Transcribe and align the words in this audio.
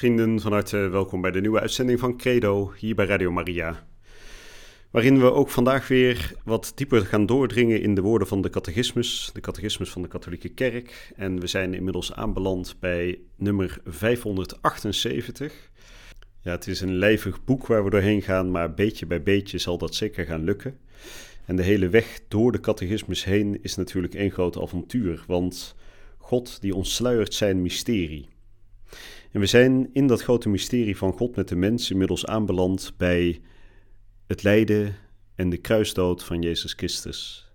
Vrienden, 0.00 0.40
van 0.40 0.52
harte 0.52 0.76
welkom 0.76 1.20
bij 1.20 1.30
de 1.30 1.40
nieuwe 1.40 1.60
uitzending 1.60 1.98
van 1.98 2.16
Credo 2.16 2.72
hier 2.76 2.94
bij 2.94 3.06
Radio 3.06 3.30
Maria. 3.30 3.86
Waarin 4.90 5.20
we 5.20 5.32
ook 5.32 5.48
vandaag 5.48 5.88
weer 5.88 6.32
wat 6.44 6.72
dieper 6.74 7.06
gaan 7.06 7.26
doordringen 7.26 7.80
in 7.80 7.94
de 7.94 8.00
woorden 8.00 8.28
van 8.28 8.42
de 8.42 8.50
catechismus, 8.50 9.30
de 9.32 9.40
catechismus 9.40 9.90
van 9.90 10.02
de 10.02 10.08
katholieke 10.08 10.48
kerk. 10.48 11.12
En 11.16 11.40
we 11.40 11.46
zijn 11.46 11.74
inmiddels 11.74 12.12
aanbeland 12.12 12.76
bij 12.78 13.18
nummer 13.36 13.80
578. 13.84 15.70
Ja, 16.42 16.50
het 16.50 16.66
is 16.66 16.80
een 16.80 16.94
lijvig 16.94 17.44
boek 17.44 17.66
waar 17.66 17.84
we 17.84 17.90
doorheen 17.90 18.22
gaan, 18.22 18.50
maar 18.50 18.74
beetje 18.74 19.06
bij 19.06 19.22
beetje 19.22 19.58
zal 19.58 19.78
dat 19.78 19.94
zeker 19.94 20.24
gaan 20.24 20.44
lukken. 20.44 20.78
En 21.44 21.56
de 21.56 21.62
hele 21.62 21.88
weg 21.88 22.20
door 22.28 22.52
de 22.52 22.60
catechismus 22.60 23.24
heen 23.24 23.62
is 23.62 23.76
natuurlijk 23.76 24.14
één 24.14 24.30
groot 24.30 24.60
avontuur, 24.60 25.24
want 25.26 25.74
God 26.18 26.60
die 26.60 26.74
ontsluiert 26.74 27.34
zijn 27.34 27.62
mysterie. 27.62 28.28
En 29.30 29.40
we 29.40 29.46
zijn 29.46 29.90
in 29.92 30.06
dat 30.06 30.22
grote 30.22 30.48
mysterie 30.48 30.96
van 30.96 31.12
God 31.12 31.36
met 31.36 31.48
de 31.48 31.56
mens 31.56 31.90
inmiddels 31.90 32.26
aanbeland 32.26 32.94
bij 32.96 33.40
het 34.26 34.42
lijden 34.42 34.96
en 35.34 35.50
de 35.50 35.56
kruisdood 35.56 36.24
van 36.24 36.42
Jezus 36.42 36.72
Christus. 36.72 37.50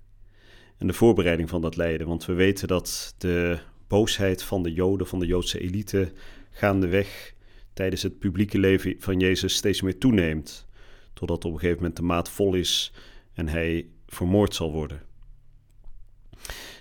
En 0.77 0.87
de 0.87 0.93
voorbereiding 0.93 1.49
van 1.49 1.61
dat 1.61 1.75
lijden, 1.75 2.07
want 2.07 2.25
we 2.25 2.33
weten 2.33 2.67
dat 2.67 3.15
de 3.17 3.59
boosheid 3.87 4.43
van 4.43 4.63
de 4.63 4.73
Joden, 4.73 5.07
van 5.07 5.19
de 5.19 5.25
Joodse 5.25 5.59
elite, 5.59 6.11
gaandeweg 6.49 7.33
tijdens 7.73 8.03
het 8.03 8.19
publieke 8.19 8.59
leven 8.59 8.95
van 8.99 9.19
Jezus 9.19 9.55
steeds 9.55 9.81
meer 9.81 9.97
toeneemt, 9.97 10.67
totdat 11.13 11.45
op 11.45 11.51
een 11.51 11.59
gegeven 11.59 11.77
moment 11.77 11.95
de 11.95 12.03
maat 12.03 12.29
vol 12.29 12.53
is 12.53 12.93
en 13.33 13.47
hij 13.47 13.89
vermoord 14.07 14.55
zal 14.55 14.71
worden. 14.71 15.01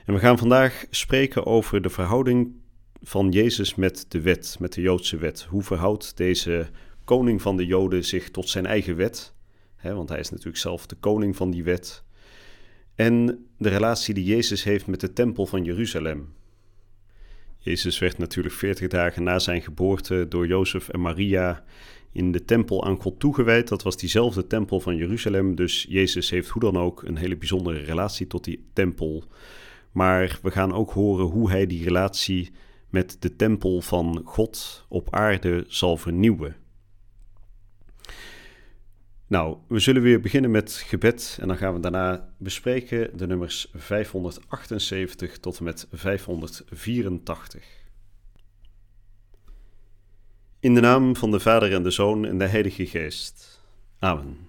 En 0.04 0.14
we 0.14 0.18
gaan 0.18 0.38
vandaag 0.38 0.84
spreken 0.90 1.46
over 1.46 1.82
de 1.82 1.90
verhouding 1.90 2.62
van 3.04 3.30
Jezus 3.30 3.74
met 3.74 4.06
de 4.08 4.20
wet, 4.20 4.56
met 4.60 4.72
de 4.72 4.80
Joodse 4.80 5.16
wet. 5.16 5.42
Hoe 5.42 5.62
verhoudt 5.62 6.16
deze 6.16 6.68
koning 7.04 7.42
van 7.42 7.56
de 7.56 7.66
Joden 7.66 8.04
zich 8.04 8.30
tot 8.30 8.48
zijn 8.48 8.66
eigen 8.66 8.96
wet? 8.96 9.32
want 9.82 10.08
hij 10.08 10.18
is 10.18 10.30
natuurlijk 10.30 10.56
zelf 10.58 10.86
de 10.86 10.96
koning 10.96 11.36
van 11.36 11.50
die 11.50 11.64
wet. 11.64 12.04
En 12.94 13.46
de 13.58 13.68
relatie 13.68 14.14
die 14.14 14.24
Jezus 14.24 14.64
heeft 14.64 14.86
met 14.86 15.00
de 15.00 15.12
tempel 15.12 15.46
van 15.46 15.64
Jeruzalem. 15.64 16.32
Jezus 17.58 17.98
werd 17.98 18.18
natuurlijk 18.18 18.54
veertig 18.54 18.88
dagen 18.88 19.22
na 19.22 19.38
zijn 19.38 19.62
geboorte 19.62 20.26
door 20.28 20.46
Jozef 20.46 20.88
en 20.88 21.00
Maria 21.00 21.64
in 22.12 22.32
de 22.32 22.44
tempel 22.44 22.84
aan 22.84 23.00
God 23.00 23.20
toegewijd. 23.20 23.68
Dat 23.68 23.82
was 23.82 23.96
diezelfde 23.96 24.46
tempel 24.46 24.80
van 24.80 24.96
Jeruzalem. 24.96 25.54
Dus 25.54 25.86
Jezus 25.88 26.30
heeft 26.30 26.48
hoe 26.48 26.62
dan 26.62 26.78
ook 26.78 27.02
een 27.02 27.16
hele 27.16 27.36
bijzondere 27.36 27.78
relatie 27.78 28.26
tot 28.26 28.44
die 28.44 28.64
tempel. 28.72 29.24
Maar 29.92 30.38
we 30.42 30.50
gaan 30.50 30.72
ook 30.72 30.90
horen 30.90 31.26
hoe 31.26 31.50
hij 31.50 31.66
die 31.66 31.84
relatie 31.84 32.50
met 32.94 33.16
de 33.20 33.36
tempel 33.36 33.80
van 33.80 34.22
God 34.24 34.84
op 34.88 35.14
aarde 35.14 35.64
zal 35.68 35.96
vernieuwen. 35.96 36.56
Nou, 39.26 39.56
we 39.68 39.78
zullen 39.78 40.02
weer 40.02 40.20
beginnen 40.20 40.50
met 40.50 40.72
gebed 40.72 41.38
en 41.40 41.48
dan 41.48 41.56
gaan 41.56 41.74
we 41.74 41.80
daarna 41.80 42.34
bespreken 42.38 43.16
de 43.16 43.26
nummers 43.26 43.70
578 43.74 45.38
tot 45.38 45.58
en 45.58 45.64
met 45.64 45.86
584. 45.92 47.64
In 50.60 50.74
de 50.74 50.80
naam 50.80 51.16
van 51.16 51.30
de 51.30 51.40
Vader 51.40 51.72
en 51.72 51.82
de 51.82 51.90
Zoon 51.90 52.24
en 52.24 52.38
de 52.38 52.46
Heilige 52.46 52.86
Geest. 52.86 53.62
Amen. 53.98 54.48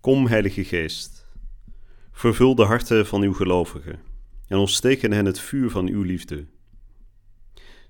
Kom, 0.00 0.26
Heilige 0.26 0.64
Geest, 0.64 1.26
vervul 2.12 2.54
de 2.54 2.64
harten 2.64 3.06
van 3.06 3.22
uw 3.22 3.32
gelovigen 3.32 4.12
en 4.54 4.60
ontsteek 4.60 5.02
in 5.02 5.12
hen 5.12 5.24
het 5.24 5.40
vuur 5.40 5.70
van 5.70 5.88
uw 5.88 6.02
liefde. 6.02 6.46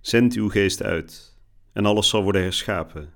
Zend 0.00 0.34
uw 0.34 0.48
geest 0.48 0.82
uit 0.82 1.36
en 1.72 1.86
alles 1.86 2.08
zal 2.08 2.22
worden 2.22 2.42
herschapen 2.42 3.12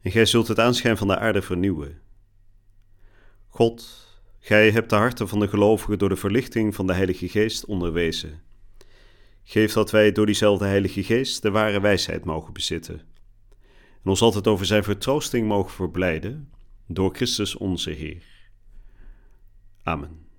en 0.00 0.10
gij 0.10 0.24
zult 0.24 0.48
het 0.48 0.58
aanschijn 0.58 0.96
van 0.96 1.06
de 1.06 1.18
aarde 1.18 1.42
vernieuwen. 1.42 2.00
God, 3.48 4.06
gij 4.38 4.70
hebt 4.70 4.90
de 4.90 4.96
harten 4.96 5.28
van 5.28 5.40
de 5.40 5.48
gelovigen 5.48 5.98
door 5.98 6.08
de 6.08 6.16
verlichting 6.16 6.74
van 6.74 6.86
de 6.86 6.92
Heilige 6.92 7.28
Geest 7.28 7.64
onderwezen. 7.64 8.42
Geef 9.42 9.72
dat 9.72 9.90
wij 9.90 10.12
door 10.12 10.26
diezelfde 10.26 10.64
Heilige 10.64 11.02
Geest 11.02 11.42
de 11.42 11.50
ware 11.50 11.80
wijsheid 11.80 12.24
mogen 12.24 12.52
bezitten 12.52 13.00
en 14.02 14.10
ons 14.10 14.22
altijd 14.22 14.46
over 14.46 14.66
zijn 14.66 14.84
vertroosting 14.84 15.48
mogen 15.48 15.72
verblijden 15.72 16.52
door 16.86 17.14
Christus 17.14 17.56
onze 17.56 17.90
Heer. 17.90 18.24
Amen. 19.82 20.31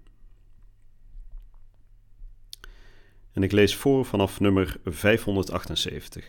En 3.34 3.44
ik 3.44 3.52
lees 3.52 3.76
voor 3.76 4.06
vanaf 4.06 4.40
nummer 4.40 4.78
578. 4.86 6.26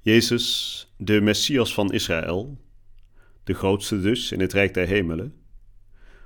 Jezus, 0.00 0.92
de 0.96 1.20
Messias 1.20 1.74
van 1.74 1.92
Israël, 1.92 2.58
de 3.44 3.54
grootste 3.54 4.00
dus 4.00 4.32
in 4.32 4.40
het 4.40 4.52
Rijk 4.52 4.74
der 4.74 4.86
Hemelen, 4.86 5.34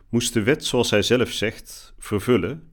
moest 0.09 0.33
de 0.33 0.43
wet, 0.43 0.65
zoals 0.65 0.91
hij 0.91 1.03
zelf 1.03 1.31
zegt, 1.31 1.95
vervullen, 1.99 2.71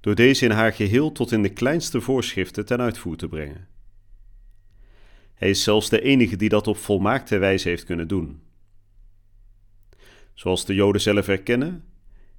door 0.00 0.14
deze 0.14 0.44
in 0.44 0.50
haar 0.50 0.72
geheel 0.72 1.12
tot 1.12 1.32
in 1.32 1.42
de 1.42 1.52
kleinste 1.52 2.00
voorschriften 2.00 2.66
ten 2.66 2.80
uitvoer 2.80 3.16
te 3.16 3.28
brengen. 3.28 3.68
Hij 5.34 5.50
is 5.50 5.62
zelfs 5.62 5.88
de 5.88 6.00
enige 6.00 6.36
die 6.36 6.48
dat 6.48 6.66
op 6.66 6.76
volmaakte 6.76 7.38
wijze 7.38 7.68
heeft 7.68 7.84
kunnen 7.84 8.08
doen. 8.08 8.42
Zoals 10.34 10.64
de 10.64 10.74
Joden 10.74 11.00
zelf 11.00 11.28
erkennen, 11.28 11.84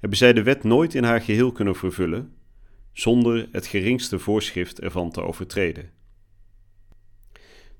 hebben 0.03 0.21
zij 0.21 0.33
de 0.33 0.43
wet 0.43 0.63
nooit 0.63 0.95
in 0.95 1.03
haar 1.03 1.21
geheel 1.21 1.51
kunnen 1.51 1.75
vervullen, 1.75 2.33
zonder 2.91 3.47
het 3.51 3.67
geringste 3.67 4.19
voorschrift 4.19 4.79
ervan 4.79 5.11
te 5.11 5.21
overtreden. 5.21 5.91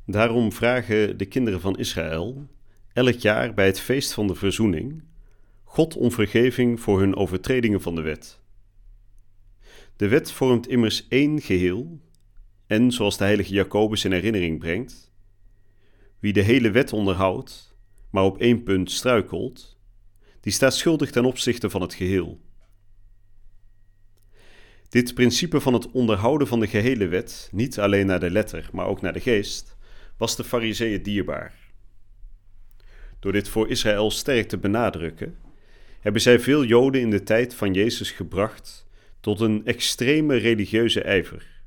Daarom 0.06 0.52
vragen 0.52 1.18
de 1.18 1.26
kinderen 1.26 1.62
van 1.62 1.78
Israël 1.78 2.48
elk 2.94 3.16
jaar 3.16 3.54
bij 3.54 3.66
het 3.66 3.80
feest 3.80 4.14
van 4.14 4.28
de 4.28 4.36
verzoening 4.36 5.04
God 5.64 5.96
om 5.96 6.12
vergeving 6.12 6.80
voor 6.80 7.00
hun 7.00 7.16
overtredingen 7.16 7.82
van 7.82 7.96
de 7.96 8.02
wet. 8.02 8.40
De 9.96 10.08
wet 10.08 10.32
vormt 10.32 10.68
immers 10.68 11.08
één 11.08 11.42
geheel 11.42 12.00
en, 12.68 12.92
zoals 12.92 13.18
de 13.18 13.24
heilige 13.24 13.54
Jacobus 13.54 14.06
in 14.06 14.12
herinnering 14.12 14.60
brengt, 14.60 15.12
wie 16.20 16.34
de 16.34 16.42
hele 16.42 16.72
wet 16.72 16.94
onderhoudt, 16.94 17.76
maar 18.10 18.24
op 18.24 18.38
één 18.38 18.64
punt 18.64 18.92
struikelt, 18.92 19.73
die 20.44 20.54
staat 20.54 20.76
schuldig 20.76 21.12
ten 21.12 21.26
opzichte 21.26 21.70
van 21.70 21.82
het 21.82 21.94
geheel. 21.94 22.42
Dit 24.90 25.14
principe 25.14 25.62
van 25.62 25.74
het 25.74 25.92
onderhouden 25.92 26.48
van 26.48 26.60
de 26.60 26.68
gehele 26.68 27.08
wet, 27.08 27.50
niet 27.52 27.80
alleen 27.80 28.06
naar 28.06 28.20
de 28.20 28.32
letter, 28.32 28.70
maar 28.72 28.86
ook 28.86 29.02
naar 29.02 29.14
de 29.14 29.20
geest, 29.20 29.76
was 30.18 30.36
de 30.36 30.44
Fariseeën 30.44 31.04
dierbaar. 31.04 31.54
Door 33.20 33.32
dit 33.32 33.50
voor 33.50 33.70
Israël 33.70 34.12
sterk 34.12 34.48
te 34.48 34.58
benadrukken, 34.58 35.38
hebben 36.00 36.22
zij 36.22 36.40
veel 36.40 36.64
Joden 36.64 37.02
in 37.02 37.10
de 37.10 37.24
tijd 37.24 37.56
van 37.56 37.74
Jezus 37.74 38.12
gebracht 38.12 38.88
tot 39.20 39.40
een 39.40 39.66
extreme 39.66 40.36
religieuze 40.36 41.02
ijver. 41.02 41.62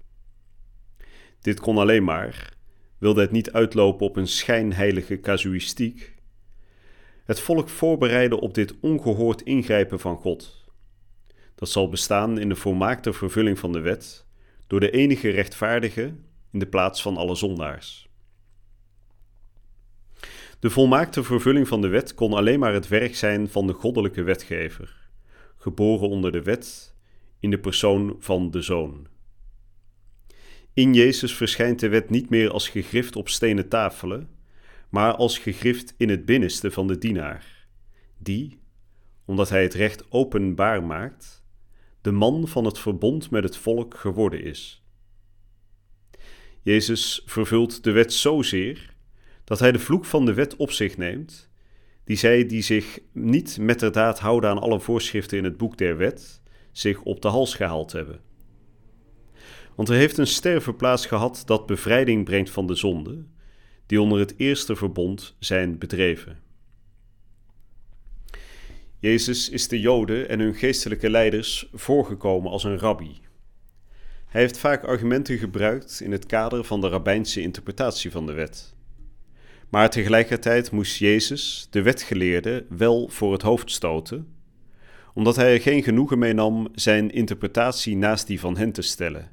Dit 1.40 1.60
kon 1.60 1.78
alleen 1.78 2.04
maar, 2.04 2.52
wilde 2.98 3.20
het 3.20 3.30
niet 3.30 3.52
uitlopen 3.52 4.06
op 4.06 4.16
een 4.16 4.28
schijnheilige 4.28 5.20
casuïstiek, 5.20 6.15
het 7.26 7.40
volk 7.40 7.68
voorbereiden 7.68 8.38
op 8.38 8.54
dit 8.54 8.74
ongehoord 8.80 9.42
ingrijpen 9.42 10.00
van 10.00 10.16
God. 10.16 10.64
Dat 11.54 11.68
zal 11.68 11.88
bestaan 11.88 12.38
in 12.38 12.48
de 12.48 12.56
volmaakte 12.56 13.12
vervulling 13.12 13.58
van 13.58 13.72
de 13.72 13.80
wet 13.80 14.26
door 14.66 14.80
de 14.80 14.90
enige 14.90 15.30
rechtvaardige 15.30 16.14
in 16.52 16.58
de 16.58 16.66
plaats 16.66 17.02
van 17.02 17.16
alle 17.16 17.34
zondaars. 17.34 18.08
De 20.60 20.70
volmaakte 20.70 21.22
vervulling 21.22 21.68
van 21.68 21.80
de 21.80 21.88
wet 21.88 22.14
kon 22.14 22.32
alleen 22.32 22.58
maar 22.58 22.72
het 22.72 22.88
werk 22.88 23.16
zijn 23.16 23.48
van 23.48 23.66
de 23.66 23.72
goddelijke 23.72 24.22
wetgever, 24.22 25.08
geboren 25.56 26.08
onder 26.08 26.32
de 26.32 26.42
wet 26.42 26.94
in 27.40 27.50
de 27.50 27.58
persoon 27.58 28.16
van 28.18 28.50
de 28.50 28.62
Zoon. 28.62 29.06
In 30.72 30.94
Jezus 30.94 31.34
verschijnt 31.34 31.80
de 31.80 31.88
wet 31.88 32.10
niet 32.10 32.30
meer 32.30 32.50
als 32.50 32.68
gegrift 32.68 33.16
op 33.16 33.28
stenen 33.28 33.68
tafelen, 33.68 34.28
maar 34.88 35.14
als 35.14 35.38
gegrift 35.38 35.94
in 35.96 36.08
het 36.08 36.24
binnenste 36.24 36.70
van 36.70 36.86
de 36.86 36.98
dienaar, 36.98 37.66
die, 38.18 38.60
omdat 39.24 39.48
hij 39.48 39.62
het 39.62 39.74
recht 39.74 40.10
openbaar 40.10 40.84
maakt, 40.84 41.44
de 42.00 42.12
man 42.12 42.48
van 42.48 42.64
het 42.64 42.78
verbond 42.78 43.30
met 43.30 43.44
het 43.44 43.56
volk 43.56 43.96
geworden 43.96 44.42
is. 44.42 44.84
Jezus 46.62 47.22
vervult 47.26 47.84
de 47.84 47.90
wet 47.90 48.12
zozeer 48.12 48.94
dat 49.44 49.58
hij 49.58 49.72
de 49.72 49.78
vloek 49.78 50.04
van 50.04 50.24
de 50.24 50.34
wet 50.34 50.56
op 50.56 50.70
zich 50.70 50.96
neemt, 50.96 51.50
die 52.04 52.16
zij 52.16 52.46
die 52.46 52.62
zich 52.62 52.98
niet 53.12 53.58
met 53.58 53.80
de 53.80 53.90
daad 53.90 54.18
houden 54.18 54.50
aan 54.50 54.58
alle 54.58 54.80
voorschriften 54.80 55.38
in 55.38 55.44
het 55.44 55.56
boek 55.56 55.78
der 55.78 55.96
wet, 55.96 56.42
zich 56.72 57.02
op 57.02 57.22
de 57.22 57.28
hals 57.28 57.54
gehaald 57.54 57.92
hebben. 57.92 58.20
Want 59.74 59.88
er 59.88 59.94
heeft 59.94 60.18
een 60.18 60.26
sterven 60.26 60.76
plaats 60.76 61.06
gehad 61.06 61.42
dat 61.44 61.66
bevrijding 61.66 62.24
brengt 62.24 62.50
van 62.50 62.66
de 62.66 62.74
zonde, 62.74 63.24
die 63.86 64.00
onder 64.00 64.18
het 64.18 64.34
eerste 64.36 64.76
verbond 64.76 65.34
zijn 65.38 65.78
bedreven. 65.78 66.38
Jezus 68.98 69.48
is 69.48 69.68
de 69.68 69.80
Joden 69.80 70.28
en 70.28 70.40
hun 70.40 70.54
geestelijke 70.54 71.10
leiders 71.10 71.68
voorgekomen 71.72 72.50
als 72.50 72.64
een 72.64 72.78
rabbi. 72.78 73.20
Hij 74.26 74.40
heeft 74.40 74.58
vaak 74.58 74.84
argumenten 74.84 75.38
gebruikt 75.38 76.00
in 76.00 76.12
het 76.12 76.26
kader 76.26 76.64
van 76.64 76.80
de 76.80 76.88
rabbijnse 76.88 77.40
interpretatie 77.40 78.10
van 78.10 78.26
de 78.26 78.32
wet. 78.32 78.74
Maar 79.68 79.90
tegelijkertijd 79.90 80.70
moest 80.70 80.96
Jezus, 80.96 81.66
de 81.70 81.82
wetgeleerde, 81.82 82.66
wel 82.68 83.08
voor 83.08 83.32
het 83.32 83.42
hoofd 83.42 83.70
stoten, 83.70 84.34
omdat 85.14 85.36
hij 85.36 85.52
er 85.52 85.60
geen 85.60 85.82
genoegen 85.82 86.18
mee 86.18 86.32
nam 86.32 86.68
zijn 86.74 87.10
interpretatie 87.10 87.96
naast 87.96 88.26
die 88.26 88.40
van 88.40 88.56
hen 88.56 88.72
te 88.72 88.82
stellen. 88.82 89.30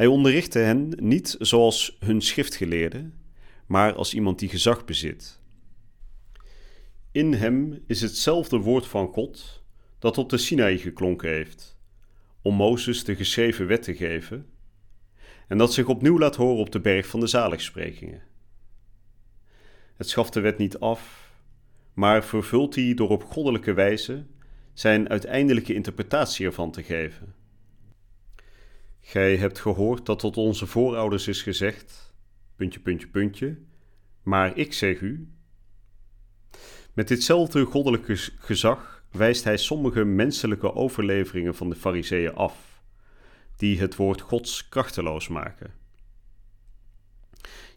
Hij 0.00 0.08
onderrichtte 0.08 0.58
hen 0.58 0.92
niet 0.96 1.36
zoals 1.38 1.96
hun 1.98 2.20
schriftgeleerde, 2.20 3.10
maar 3.66 3.94
als 3.94 4.14
iemand 4.14 4.38
die 4.38 4.48
gezag 4.48 4.84
bezit. 4.84 5.40
In 7.12 7.32
hem 7.32 7.82
is 7.86 8.00
hetzelfde 8.00 8.58
woord 8.58 8.86
van 8.86 9.08
God 9.08 9.62
dat 9.98 10.18
op 10.18 10.28
de 10.28 10.38
Sinaï 10.38 10.78
geklonken 10.78 11.30
heeft, 11.30 11.78
om 12.42 12.54
Mozes 12.54 13.04
de 13.04 13.16
geschreven 13.16 13.66
wet 13.66 13.82
te 13.82 13.94
geven, 13.94 14.46
en 15.48 15.58
dat 15.58 15.72
zich 15.72 15.86
opnieuw 15.86 16.18
laat 16.18 16.36
horen 16.36 16.60
op 16.60 16.72
de 16.72 16.80
berg 16.80 17.06
van 17.06 17.20
de 17.20 17.26
zaligsprekingen. 17.26 18.22
Het 19.96 20.08
schaft 20.08 20.32
de 20.32 20.40
wet 20.40 20.58
niet 20.58 20.78
af, 20.78 21.32
maar 21.94 22.24
vervult 22.24 22.74
die 22.74 22.94
door 22.94 23.08
op 23.08 23.24
goddelijke 23.24 23.72
wijze 23.72 24.26
zijn 24.72 25.08
uiteindelijke 25.08 25.74
interpretatie 25.74 26.46
ervan 26.46 26.70
te 26.70 26.82
geven. 26.82 27.39
Gij 29.00 29.36
hebt 29.36 29.58
gehoord 29.58 30.06
dat 30.06 30.18
tot 30.18 30.36
onze 30.36 30.66
voorouders 30.66 31.28
is 31.28 31.42
gezegd, 31.42 32.14
puntje, 32.56 32.80
puntje, 32.80 33.08
puntje, 33.08 33.58
maar 34.22 34.56
ik 34.56 34.72
zeg 34.72 35.00
u. 35.00 35.28
Met 36.92 37.08
ditzelfde 37.08 37.64
goddelijke 37.64 38.16
gezag 38.38 39.04
wijst 39.10 39.44
hij 39.44 39.56
sommige 39.56 40.04
menselijke 40.04 40.74
overleveringen 40.74 41.54
van 41.54 41.68
de 41.68 41.76
Fariseeën 41.76 42.34
af, 42.34 42.82
die 43.56 43.80
het 43.80 43.96
woord 43.96 44.20
Gods 44.20 44.68
krachteloos 44.68 45.28
maken. 45.28 45.72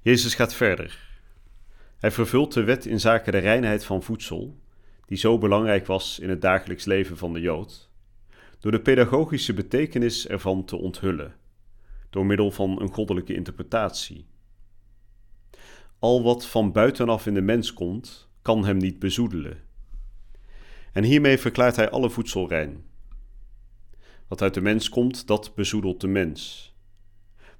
Jezus 0.01 0.35
gaat 0.35 0.53
verder. 0.53 1.11
Hij 1.97 2.11
vervult 2.11 2.53
de 2.53 2.63
wet 2.63 2.85
in 2.85 2.99
zaken 2.99 3.31
de 3.31 3.37
reinheid 3.37 3.85
van 3.85 4.03
voedsel, 4.03 4.59
die 5.05 5.17
zo 5.17 5.37
belangrijk 5.37 5.85
was 5.85 6.19
in 6.19 6.29
het 6.29 6.41
dagelijks 6.41 6.85
leven 6.85 7.17
van 7.17 7.33
de 7.33 7.39
Jood 7.39 7.91
door 8.63 8.71
de 8.71 8.81
pedagogische 8.81 9.53
betekenis 9.53 10.27
ervan 10.27 10.65
te 10.65 10.75
onthullen, 10.75 11.35
door 12.09 12.25
middel 12.25 12.51
van 12.51 12.81
een 12.81 12.93
goddelijke 12.93 13.33
interpretatie. 13.33 14.25
Al 15.99 16.23
wat 16.23 16.45
van 16.45 16.71
buitenaf 16.71 17.25
in 17.25 17.33
de 17.33 17.41
mens 17.41 17.73
komt, 17.73 18.29
kan 18.41 18.65
hem 18.65 18.77
niet 18.77 18.99
bezoedelen. 18.99 19.61
En 20.93 21.03
hiermee 21.03 21.37
verklaart 21.37 21.75
hij 21.75 21.89
alle 21.89 22.09
voedsel 22.09 22.47
rein. 22.47 22.83
Wat 24.27 24.41
uit 24.41 24.53
de 24.53 24.61
mens 24.61 24.89
komt, 24.89 25.27
dat 25.27 25.55
bezoedelt 25.55 26.01
de 26.01 26.07
mens. 26.07 26.73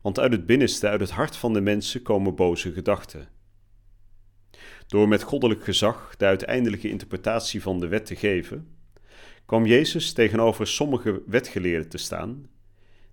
Want 0.02 0.20
uit 0.20 0.32
het 0.32 0.46
binnenste, 0.46 0.88
uit 0.88 1.00
het 1.00 1.12
hart 1.12 1.36
van 1.36 1.54
de 1.54 1.62
mensen 1.62 2.02
komen 2.02 2.36
boze 2.36 2.72
gedachten. 2.72 3.30
Door 4.88 5.08
met 5.08 5.24
goddelijk 5.24 5.64
gezag 5.64 6.16
de 6.18 6.26
uiteindelijke 6.26 6.90
interpretatie 6.90 7.62
van 7.62 7.80
de 7.80 7.88
wet 7.88 8.06
te 8.06 8.16
geven, 8.16 8.73
kwam 9.54 9.66
Jezus 9.66 10.14
tegenover 10.14 10.68
sommige 10.68 11.24
wetgeleerden 11.26 11.90
te 11.90 11.98
staan, 11.98 12.50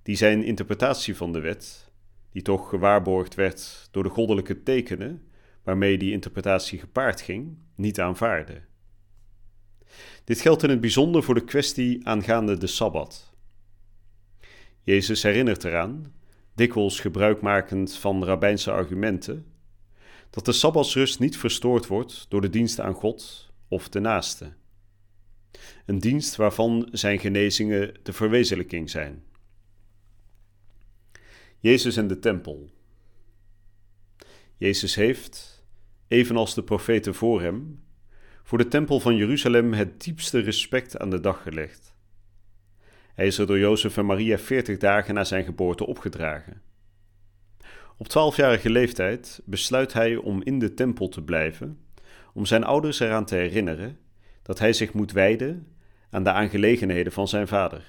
die 0.02 0.16
zijn 0.16 0.44
interpretatie 0.44 1.16
van 1.16 1.32
de 1.32 1.40
wet, 1.40 1.90
die 2.32 2.42
toch 2.42 2.69
gewaarborgd 2.69 3.34
werd 3.34 3.88
door 3.90 4.02
de 4.02 4.08
goddelijke 4.08 4.62
tekenen 4.62 5.28
waarmee 5.62 5.98
die 5.98 6.12
interpretatie 6.12 6.78
gepaard 6.78 7.20
ging, 7.20 7.58
niet 7.75 8.00
aanvaarden. 8.00 8.66
Dit 10.25 10.40
geldt 10.40 10.62
in 10.62 10.70
het 10.70 10.81
bijzonder 10.81 11.22
voor 11.22 11.34
de 11.34 11.44
kwestie 11.44 12.06
aangaande 12.06 12.58
de 12.58 12.66
Sabbat. 12.66 13.34
Jezus 14.82 15.22
herinnert 15.22 15.64
eraan, 15.64 16.14
dikwijls 16.54 17.00
gebruikmakend 17.00 17.96
van 17.96 18.25
rabbijnse 18.25 18.70
argumenten, 18.70 19.46
dat 20.31 20.44
de 20.44 20.52
Sabbatsrust 20.52 21.19
niet 21.19 21.37
verstoord 21.37 21.87
wordt 21.87 22.26
door 22.28 22.40
de 22.40 22.50
dienst 22.50 22.81
aan 22.81 22.94
God 22.94 23.52
of 23.69 23.88
de 23.88 24.00
naaste. 24.00 24.58
Een 25.87 25.99
dienst 25.99 26.37
waarvan 26.37 26.88
zijn 26.93 27.19
genezingen 27.19 27.94
de 28.02 28.12
verwezenlijking 28.12 28.91
zijn. 28.91 29.23
Jezus 31.58 31.97
en 31.97 32.06
de 32.06 32.19
tempel. 32.19 32.70
Jezus 34.56 34.94
heeft, 34.94 35.64
evenals 36.08 36.55
de 36.55 36.62
profeten 36.62 37.14
voor 37.14 37.43
hem, 37.43 37.82
voor 38.43 38.58
de 38.58 38.69
tempel 38.69 39.00
van 39.00 39.17
Jeruzalem 39.17 39.73
het 39.73 40.02
diepste 40.02 40.38
respect 40.38 40.99
aan 40.99 41.11
de 41.11 41.20
dag 41.20 41.43
gelegd. 41.43 41.94
Hij 43.14 43.26
is 43.26 43.38
er 43.38 43.47
door 43.47 43.58
Jozef 43.58 43.97
en 43.97 44.06
Maria 44.06 44.38
veertig 44.38 44.79
dagen 44.79 45.14
na 45.14 45.25
zijn 45.25 45.44
geboorte 45.44 45.87
opgedragen. 45.87 46.62
Op 47.97 48.08
twaalfjarige 48.08 48.70
leeftijd 48.70 49.41
besluit 49.44 49.93
hij 49.93 50.17
om 50.17 50.43
in 50.43 50.58
de 50.58 50.75
tempel 50.75 51.08
te 51.08 51.23
blijven, 51.23 51.79
om 52.35 52.47
zijn 52.47 52.64
ouders 52.64 53.00
eraan 53.00 53.25
te 53.25 53.35
herinneren 53.35 53.99
dat 54.50 54.58
hij 54.58 54.73
zich 54.73 54.93
moet 54.93 55.12
wijden 55.12 55.67
aan 56.11 56.25
de 56.25 56.32
aangelegenheden 56.32 57.12
van 57.12 57.29
zijn 57.29 57.49
vader. 57.49 57.85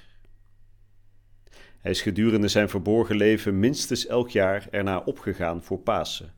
Hij 1.78 1.90
is 1.90 2.02
gedurende 2.02 2.48
zijn 2.48 2.68
verborgen 2.68 3.16
leven 3.16 3.58
minstens 3.58 4.06
elk 4.06 4.30
jaar 4.30 4.68
erna 4.70 4.98
opgegaan 4.98 5.62
voor 5.62 5.78
Pasen. 5.78 6.34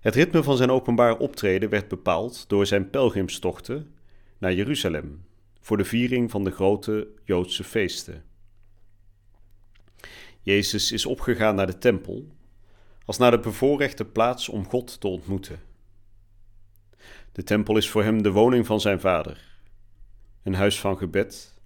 Het 0.00 0.14
ritme 0.14 0.42
van 0.42 0.56
zijn 0.56 0.70
openbaar 0.70 1.18
optreden 1.18 1.68
werd 1.68 1.88
bepaald 1.88 2.48
door 2.48 2.66
zijn 2.66 2.90
pelgrimstochten 2.90 3.94
naar 4.38 4.52
Jeruzalem 4.52 5.24
voor 5.60 5.76
de 5.76 5.84
viering 5.84 6.30
van 6.30 6.44
de 6.44 6.50
grote 6.50 7.08
Joodse 7.24 7.64
feesten. 7.64 8.24
Jezus 10.40 10.92
is 10.92 11.06
opgegaan 11.06 11.54
naar 11.54 11.66
de 11.66 11.78
tempel 11.78 12.26
als 13.04 13.18
naar 13.18 13.30
de 13.30 13.40
bevoorrechte 13.40 14.04
plaats 14.04 14.48
om 14.48 14.66
God 14.66 15.00
te 15.00 15.08
ontmoeten. 15.08 15.65
De 17.36 17.42
tempel 17.42 17.76
is 17.76 17.90
voor 17.90 18.02
hem 18.02 18.22
de 18.22 18.30
woning 18.30 18.66
van 18.66 18.80
zijn 18.80 19.00
vader, 19.00 19.58
een 20.42 20.54
huis 20.54 20.80
van 20.80 20.98
gebed. 20.98 21.60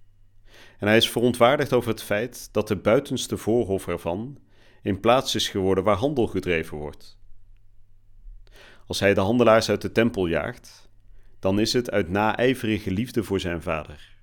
En 0.77 0.87
hij 0.87 0.97
is 0.97 1.09
verontwaardigd 1.09 1.73
over 1.73 1.89
het 1.89 2.03
feit 2.03 2.49
dat 2.51 2.67
de 2.67 2.75
buitenste 2.75 3.37
voorhof 3.37 3.87
ervan 3.87 4.37
in 4.81 4.99
plaats 4.99 5.35
is 5.35 5.49
geworden 5.49 5.83
waar 5.83 5.95
handel 5.95 6.27
gedreven 6.27 6.77
wordt. 6.77 7.19
Als 8.87 8.99
hij 8.99 9.13
de 9.13 9.21
handelaars 9.21 9.69
uit 9.69 9.81
de 9.81 9.91
tempel 9.91 10.27
jaagt, 10.27 10.89
dan 11.39 11.59
is 11.59 11.73
het 11.73 11.91
uit 11.91 12.09
naijverige 12.09 12.91
liefde 12.91 13.23
voor 13.23 13.39
zijn 13.39 13.61
vader. 13.61 14.15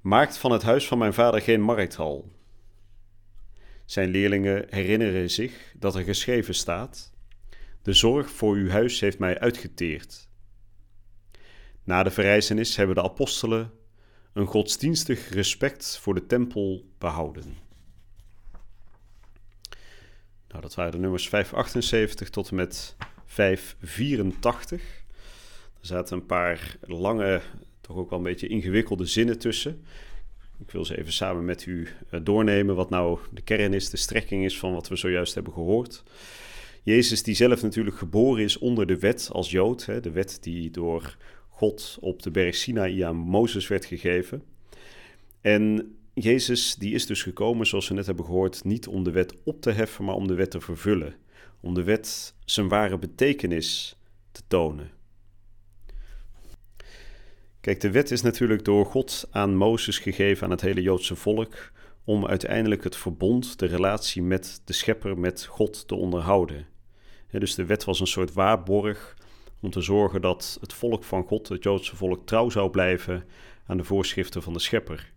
Maakt 0.00 0.38
van 0.38 0.52
het 0.52 0.62
huis 0.62 0.86
van 0.86 0.98
mijn 0.98 1.14
vader 1.14 1.40
geen 1.40 1.60
markthal. 1.60 2.32
Zijn 3.84 4.08
leerlingen 4.08 4.66
herinneren 4.68 5.30
zich 5.30 5.72
dat 5.78 5.94
er 5.94 6.02
geschreven 6.02 6.54
staat: 6.54 7.15
De 7.86 7.92
zorg 7.92 8.30
voor 8.30 8.54
uw 8.54 8.68
huis 8.68 9.00
heeft 9.00 9.18
mij 9.18 9.38
uitgeteerd. 9.38 10.28
Na 11.84 12.02
de 12.02 12.10
verrijzenis 12.10 12.76
hebben 12.76 12.96
de 12.96 13.02
apostelen 13.02 13.72
een 14.32 14.46
godsdienstig 14.46 15.28
respect 15.28 15.98
voor 15.98 16.14
de 16.14 16.26
tempel 16.26 16.84
behouden. 16.98 17.44
Nou, 20.48 20.62
dat 20.62 20.74
waren 20.74 20.92
de 20.92 20.98
nummers 20.98 21.28
578 21.28 22.30
tot 22.30 22.48
en 22.48 22.56
met 22.56 22.96
584. 23.24 24.80
Er 25.80 25.86
zaten 25.86 26.16
een 26.16 26.26
paar 26.26 26.76
lange, 26.80 27.40
toch 27.80 27.96
ook 27.96 28.10
wel 28.10 28.18
een 28.18 28.24
beetje 28.24 28.48
ingewikkelde 28.48 29.06
zinnen 29.06 29.38
tussen. 29.38 29.84
Ik 30.58 30.70
wil 30.70 30.84
ze 30.84 30.98
even 30.98 31.12
samen 31.12 31.44
met 31.44 31.66
u 31.66 31.88
eh, 32.10 32.20
doornemen 32.22 32.74
wat 32.74 32.90
nou 32.90 33.18
de 33.30 33.42
kern 33.42 33.74
is, 33.74 33.90
de 33.90 33.96
strekking 33.96 34.44
is 34.44 34.58
van 34.58 34.72
wat 34.72 34.88
we 34.88 34.96
zojuist 34.96 35.34
hebben 35.34 35.52
gehoord. 35.52 36.02
Jezus 36.86 37.22
die 37.22 37.34
zelf 37.34 37.62
natuurlijk 37.62 37.96
geboren 37.96 38.44
is 38.44 38.58
onder 38.58 38.86
de 38.86 38.98
wet 38.98 39.28
als 39.32 39.50
Jood, 39.50 39.86
hè, 39.86 40.00
de 40.00 40.10
wet 40.10 40.38
die 40.40 40.70
door 40.70 41.16
God 41.48 41.98
op 42.00 42.22
de 42.22 42.30
berg 42.30 42.54
Sinaï 42.54 43.04
aan 43.04 43.16
Mozes 43.16 43.68
werd 43.68 43.84
gegeven. 43.84 44.42
En 45.40 45.96
Jezus 46.14 46.74
die 46.74 46.94
is 46.94 47.06
dus 47.06 47.22
gekomen, 47.22 47.66
zoals 47.66 47.88
we 47.88 47.94
net 47.94 48.06
hebben 48.06 48.24
gehoord, 48.24 48.64
niet 48.64 48.86
om 48.86 49.04
de 49.04 49.10
wet 49.10 49.34
op 49.44 49.60
te 49.60 49.70
heffen, 49.70 50.04
maar 50.04 50.14
om 50.14 50.26
de 50.26 50.34
wet 50.34 50.50
te 50.50 50.60
vervullen. 50.60 51.14
Om 51.60 51.74
de 51.74 51.82
wet 51.82 52.34
zijn 52.44 52.68
ware 52.68 52.98
betekenis 52.98 53.98
te 54.32 54.42
tonen. 54.46 54.90
Kijk, 57.60 57.80
de 57.80 57.90
wet 57.90 58.10
is 58.10 58.22
natuurlijk 58.22 58.64
door 58.64 58.86
God 58.86 59.28
aan 59.30 59.56
Mozes 59.56 59.98
gegeven 59.98 60.44
aan 60.44 60.50
het 60.50 60.60
hele 60.60 60.82
Joodse 60.82 61.16
volk 61.16 61.72
om 62.04 62.26
uiteindelijk 62.26 62.84
het 62.84 62.96
verbond, 62.96 63.58
de 63.58 63.66
relatie 63.66 64.22
met 64.22 64.62
de 64.64 64.72
schepper, 64.72 65.18
met 65.18 65.44
God 65.44 65.88
te 65.88 65.94
onderhouden. 65.94 66.74
Dus 67.38 67.54
de 67.54 67.64
wet 67.64 67.84
was 67.84 68.00
een 68.00 68.06
soort 68.06 68.32
waarborg 68.32 69.16
om 69.60 69.70
te 69.70 69.80
zorgen 69.80 70.20
dat 70.20 70.58
het 70.60 70.72
volk 70.72 71.04
van 71.04 71.24
God, 71.24 71.48
het 71.48 71.62
Joodse 71.62 71.96
volk, 71.96 72.26
trouw 72.26 72.50
zou 72.50 72.70
blijven 72.70 73.24
aan 73.66 73.76
de 73.76 73.84
voorschriften 73.84 74.42
van 74.42 74.52
de 74.52 74.58
schepper. 74.58 75.12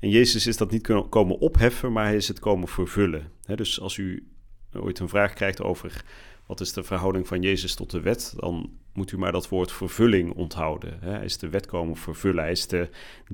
En 0.00 0.08
Jezus 0.08 0.46
is 0.46 0.56
dat 0.56 0.70
niet 0.70 1.06
komen 1.08 1.38
opheffen, 1.38 1.92
maar 1.92 2.04
hij 2.04 2.16
is 2.16 2.28
het 2.28 2.38
komen 2.38 2.68
vervullen. 2.68 3.32
dus 3.54 3.80
als 3.80 3.96
u 3.96 4.28
ooit 4.72 4.98
een 4.98 5.08
vraag 5.08 5.32
krijgt 5.32 5.62
over 5.62 6.04
wat 6.46 6.60
is 6.60 6.72
de 6.72 6.82
verhouding 6.82 7.26
van 7.26 7.42
Jezus 7.42 7.74
tot 7.74 7.90
de 7.90 8.00
wet, 8.00 8.34
dan 8.36 8.70
moet 8.92 9.12
u 9.12 9.18
maar 9.18 9.32
dat 9.32 9.48
woord 9.48 9.72
vervulling 9.72 10.34
onthouden. 10.34 10.98
Hij 11.00 11.24
is 11.24 11.38
de 11.38 11.48
wet 11.48 11.66
komen 11.66 11.96
vervullen. 11.96 12.42
Hij 12.42 12.52
is 12.52 12.66
de 12.66 12.88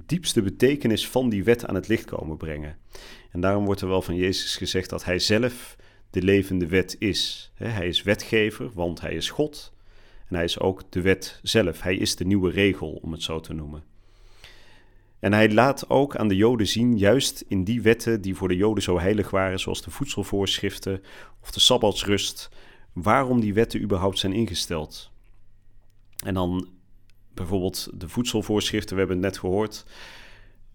diepste 0.07 0.43
betekenis 0.43 1.09
van 1.09 1.29
die 1.29 1.45
wet 1.45 1.67
aan 1.67 1.75
het 1.75 1.89
licht 1.89 2.05
komen 2.05 2.37
brengen. 2.37 2.77
En 3.31 3.41
daarom 3.41 3.65
wordt 3.65 3.81
er 3.81 3.89
wel 3.89 4.03
van 4.03 4.17
Jezus 4.17 4.57
gezegd 4.57 4.91
dat 4.91 5.05
hij 5.05 5.19
zelf 5.19 5.77
de 6.11 6.23
levende 6.23 6.67
wet 6.67 6.97
is. 6.99 7.50
Hij 7.55 7.88
is 7.88 8.02
wetgever, 8.02 8.71
want 8.75 9.00
hij 9.00 9.14
is 9.14 9.31
God. 9.31 9.73
En 10.29 10.35
hij 10.35 10.45
is 10.45 10.59
ook 10.59 10.83
de 10.90 11.00
wet 11.00 11.40
zelf. 11.43 11.81
Hij 11.81 11.97
is 11.97 12.17
de 12.17 12.25
nieuwe 12.25 12.50
regel, 12.50 12.99
om 13.02 13.12
het 13.12 13.23
zo 13.23 13.40
te 13.40 13.52
noemen. 13.52 13.85
En 15.19 15.33
hij 15.33 15.52
laat 15.52 15.90
ook 15.90 16.17
aan 16.17 16.29
de 16.29 16.37
Joden 16.37 16.67
zien, 16.67 16.99
juist 16.99 17.45
in 17.49 17.64
die 17.64 17.83
wetten 17.83 18.21
die 18.21 18.35
voor 18.35 18.49
de 18.49 18.57
Joden 18.57 18.83
zo 18.83 18.99
heilig 18.99 19.31
waren, 19.31 19.61
zoals 19.61 19.83
de 19.83 19.90
voedselvoorschriften 19.90 21.02
of 21.43 21.50
de 21.50 21.61
sabbatsrust, 21.61 22.50
waarom 22.93 23.40
die 23.40 23.55
wetten 23.55 23.83
überhaupt 23.83 24.19
zijn 24.19 24.33
ingesteld. 24.33 25.11
En 26.25 26.35
dan 26.35 26.69
bijvoorbeeld 27.35 27.88
de 27.95 28.09
voedselvoorschriften, 28.09 28.93
we 28.93 28.99
hebben 28.99 29.17
het 29.17 29.26
net 29.26 29.38
gehoord. 29.38 29.85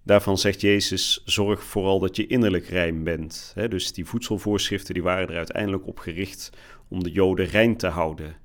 Daarvan 0.05 0.37
zegt 0.37 0.61
Jezus: 0.61 1.21
zorg 1.25 1.63
vooral 1.63 1.99
dat 1.99 2.15
je 2.15 2.27
innerlijk 2.27 2.67
rein 2.67 3.03
bent. 3.03 3.53
dus 3.69 3.93
die 3.93 4.05
voedselvoorschriften 4.05 4.93
die 4.93 5.03
waren 5.03 5.29
er 5.29 5.37
uiteindelijk 5.37 5.87
op 5.87 5.99
gericht 5.99 6.49
om 6.87 7.03
de 7.03 7.11
Joden 7.11 7.45
rein 7.45 7.77
te 7.77 7.87
houden. 7.87 8.35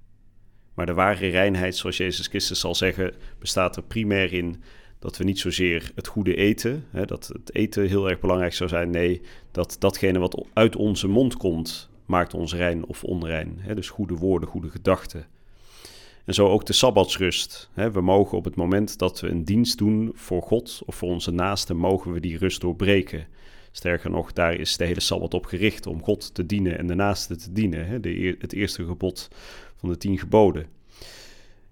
Maar 0.75 0.87
de 0.87 0.95
ware 0.95 1.29
reinheid, 1.29 1.77
zoals 1.77 1.97
Jezus 1.97 2.27
Christus 2.27 2.61
zal 2.61 2.75
zeggen, 2.75 3.15
bestaat 3.39 3.77
er 3.77 3.83
primair 3.83 4.33
in 4.33 4.63
dat 4.99 5.17
we 5.17 5.25
niet 5.25 5.39
zozeer 5.39 5.93
het 5.95 6.07
goede 6.07 6.35
eten, 6.35 6.85
dat 7.07 7.27
het 7.27 7.55
eten 7.55 7.89
heel 7.89 8.11
erg 8.11 8.21
belangrijk 8.21 8.53
zou 8.53 8.69
zijn. 8.69 8.91
Nee, 8.91 9.21
dat 9.51 9.77
datgene 9.79 10.19
wat 10.19 10.47
uit 10.53 10.77
onze 10.77 11.09
mond 11.09 11.37
komt, 11.37 11.91
maakt 12.07 12.35
ons 12.35 12.55
rein 12.55 12.87
of 12.87 13.05
onrein. 13.05 13.61
Dus 13.75 13.89
goede 13.89 14.15
woorden, 14.15 14.49
goede 14.49 14.71
gedachten. 14.71 15.27
En 16.31 16.37
zo 16.37 16.49
ook 16.49 16.67
de 16.67 16.73
sabbatsrust. 16.73 17.71
We 17.75 18.01
mogen 18.01 18.39
op 18.39 18.45
het 18.45 18.57
moment 18.57 18.99
dat 18.99 19.21
we 19.21 19.29
een 19.29 19.45
dienst 19.45 19.79
doen 19.79 20.11
voor 20.15 20.43
God 20.43 20.83
of 20.87 20.95
voor 20.95 21.09
onze 21.09 21.31
naasten, 21.31 21.77
mogen 21.77 22.13
we 22.13 22.21
die 22.21 22.39
rust 22.39 22.61
doorbreken. 22.61 23.27
Sterker 23.71 24.11
nog, 24.11 24.33
daar 24.33 24.55
is 24.55 24.77
de 24.77 24.85
hele 24.85 25.01
sabbat 25.01 25.35
op 25.35 25.47
gericht 25.47 25.87
om 25.87 26.03
God 26.03 26.35
te 26.35 26.47
dienen 26.47 26.79
en 26.79 26.87
de 26.87 26.95
naaste 26.95 27.37
te 27.37 27.53
dienen. 27.53 27.89
Het 28.39 28.53
eerste 28.53 28.85
gebod 28.85 29.29
van 29.77 29.89
de 29.89 29.97
tien 29.97 30.19
geboden. 30.19 30.67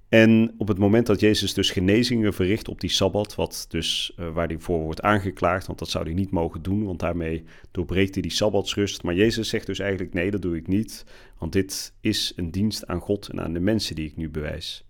En 0.09 0.55
op 0.59 0.69
het 0.69 0.79
moment 0.79 1.07
dat 1.07 1.21
Jezus 1.21 1.55
dus 1.55 1.71
genezingen 1.71 2.35
verricht 2.35 2.69
op 2.69 2.81
die 2.81 2.91
Sabbat, 2.91 3.35
wat 3.35 3.67
dus, 3.69 4.13
uh, 4.19 4.31
waar 4.31 4.47
hij 4.47 4.59
voor 4.59 4.81
wordt 4.81 5.03
aangeklaagd, 5.03 5.67
want 5.67 5.79
dat 5.79 5.91
zou 5.91 6.05
hij 6.05 6.15
niet 6.15 6.31
mogen 6.31 6.63
doen, 6.63 6.85
want 6.85 6.99
daarmee 6.99 7.45
doorbreekt 7.71 8.13
hij 8.13 8.23
die 8.23 8.33
Sabbatsrust. 8.33 9.03
Maar 9.03 9.15
Jezus 9.15 9.49
zegt 9.49 9.67
dus 9.67 9.79
eigenlijk, 9.79 10.13
nee, 10.13 10.31
dat 10.31 10.43
doe 10.43 10.57
ik 10.57 10.67
niet, 10.67 11.05
want 11.39 11.53
dit 11.53 11.95
is 12.01 12.33
een 12.37 12.51
dienst 12.51 12.87
aan 12.87 13.01
God 13.01 13.29
en 13.29 13.41
aan 13.41 13.53
de 13.53 13.61
mensen 13.61 13.95
die 13.95 14.07
ik 14.07 14.17
nu 14.17 14.31
bewijs. 14.31 14.85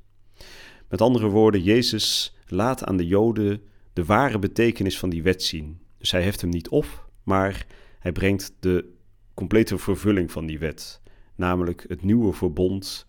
Met 0.88 1.00
andere 1.00 1.28
woorden, 1.28 1.62
Jezus 1.62 2.36
laat 2.46 2.84
aan 2.84 2.96
de 2.96 3.06
Joden 3.06 3.62
de 3.92 4.04
ware 4.04 4.38
betekenis 4.38 4.98
van 4.98 5.10
die 5.10 5.22
wet 5.22 5.42
zien. 5.42 5.78
Dus 5.98 6.10
hij 6.10 6.22
heft 6.22 6.40
hem 6.40 6.50
niet 6.50 6.68
op, 6.68 7.10
maar 7.22 7.66
hij 7.98 8.12
brengt 8.12 8.52
de 8.60 8.92
complete 9.34 9.78
vervulling 9.78 10.32
van 10.32 10.46
die 10.46 10.58
wet, 10.58 11.00
namelijk 11.34 11.84
het 11.88 12.02
nieuwe 12.02 12.32
verbond 12.32 13.06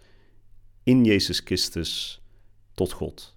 in 0.89 1.03
Jezus 1.03 1.41
Christus 1.45 2.21
tot 2.73 2.91
God. 2.91 3.35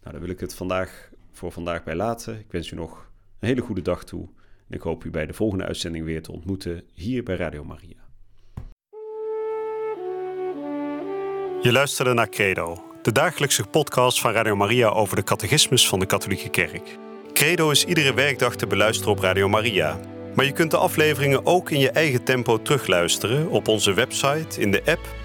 Nou, 0.00 0.12
daar 0.12 0.20
wil 0.20 0.30
ik 0.30 0.40
het 0.40 0.54
vandaag 0.54 1.10
voor 1.32 1.52
vandaag 1.52 1.84
bij 1.84 1.94
laten. 1.94 2.38
Ik 2.38 2.46
wens 2.50 2.70
u 2.70 2.76
nog 2.76 3.10
een 3.38 3.48
hele 3.48 3.60
goede 3.60 3.82
dag 3.82 4.04
toe. 4.04 4.28
En 4.68 4.76
ik 4.76 4.80
hoop 4.80 5.04
u 5.04 5.10
bij 5.10 5.26
de 5.26 5.32
volgende 5.32 5.64
uitzending 5.64 6.04
weer 6.04 6.22
te 6.22 6.32
ontmoeten 6.32 6.82
hier 6.94 7.22
bij 7.22 7.36
Radio 7.36 7.64
Maria. 7.64 7.96
Je 11.62 11.72
luisterde 11.72 12.12
naar 12.12 12.28
Credo, 12.28 12.84
de 13.02 13.12
dagelijkse 13.12 13.66
podcast 13.66 14.20
van 14.20 14.32
Radio 14.32 14.56
Maria 14.56 14.88
over 14.88 15.16
de 15.16 15.24
catechismus 15.24 15.88
van 15.88 15.98
de 15.98 16.06
Katholieke 16.06 16.50
Kerk. 16.50 16.98
Credo 17.32 17.70
is 17.70 17.84
iedere 17.84 18.14
werkdag 18.14 18.56
te 18.56 18.66
beluisteren 18.66 19.12
op 19.12 19.18
Radio 19.18 19.48
Maria. 19.48 20.00
Maar 20.34 20.44
je 20.44 20.52
kunt 20.52 20.70
de 20.70 20.76
afleveringen 20.76 21.46
ook 21.46 21.70
in 21.70 21.78
je 21.78 21.90
eigen 21.90 22.24
tempo 22.24 22.62
terugluisteren 22.62 23.48
op 23.50 23.68
onze 23.68 23.92
website, 23.92 24.60
in 24.60 24.70
de 24.70 24.82
app 24.84 25.24